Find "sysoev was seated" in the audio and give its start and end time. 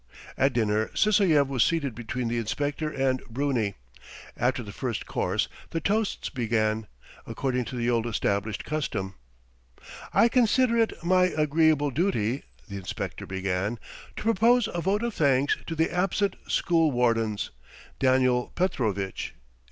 0.95-1.93